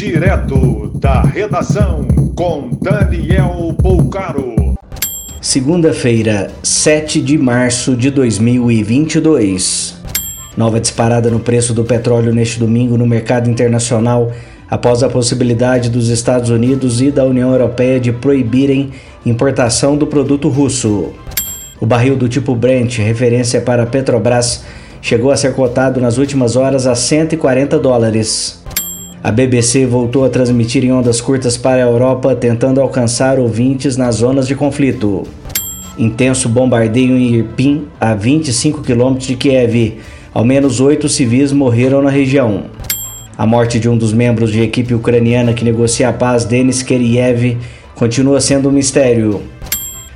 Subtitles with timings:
[0.00, 4.54] Direto da redação com Daniel Poucaro.
[5.42, 10.00] Segunda-feira, 7 de março de 2022.
[10.56, 14.32] Nova disparada no preço do petróleo neste domingo no mercado internacional
[14.70, 18.92] após a possibilidade dos Estados Unidos e da União Europeia de proibirem
[19.26, 21.12] importação do produto russo.
[21.78, 24.64] O barril do tipo Brent, referência para a Petrobras,
[25.02, 28.59] chegou a ser cotado nas últimas horas a 140 dólares.
[29.22, 34.14] A BBC voltou a transmitir em ondas curtas para a Europa, tentando alcançar ouvintes nas
[34.16, 35.24] zonas de conflito.
[35.98, 39.98] Intenso bombardeio em Irpin, a 25 quilômetros de Kiev.
[40.32, 42.64] Ao menos oito civis morreram na região.
[43.36, 47.58] A morte de um dos membros de equipe ucraniana que negocia a paz, Denis Keriev,
[47.94, 49.42] continua sendo um mistério.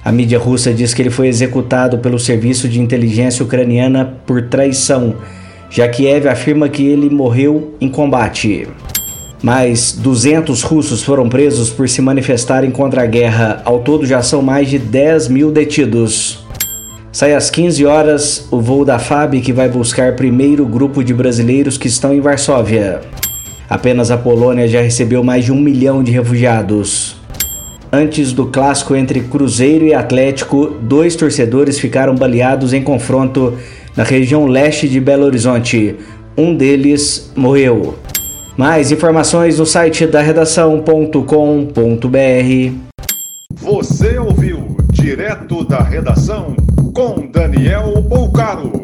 [0.03, 5.17] A mídia russa diz que ele foi executado pelo serviço de inteligência ucraniana por traição,
[5.69, 8.67] já que Kiev afirma que ele morreu em combate.
[9.45, 13.61] Mais 200 russos foram presos por se manifestarem contra a guerra.
[13.63, 16.43] Ao todo já são mais de 10 mil detidos.
[17.13, 21.77] Sai às 15 horas o voo da FAB que vai buscar primeiro grupo de brasileiros
[21.77, 23.03] que estão em Varsóvia.
[23.69, 27.17] Apenas a Polônia já recebeu mais de um milhão de refugiados.
[27.93, 33.59] Antes do clássico entre Cruzeiro e Atlético, dois torcedores ficaram baleados em confronto
[33.95, 35.97] na região leste de Belo Horizonte.
[36.35, 37.95] Um deles morreu.
[38.57, 41.19] Mais informações no site da redação.com.br.
[43.53, 46.55] Você ouviu direto da redação
[46.95, 48.84] com Daniel Bolcaro.